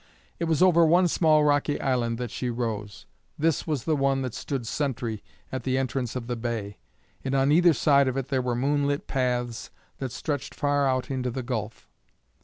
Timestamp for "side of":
7.73-8.17